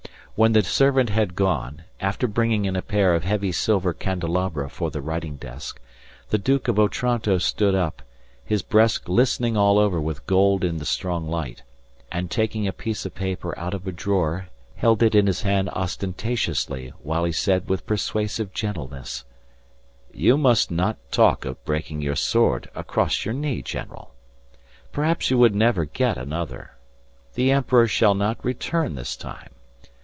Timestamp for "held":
14.77-15.03